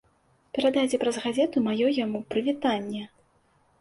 [0.57, 3.03] Перадайце праз газету маё яму прывітанне!